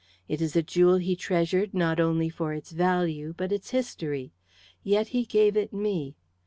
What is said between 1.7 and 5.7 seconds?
not only for its value, but its history. Yet he gave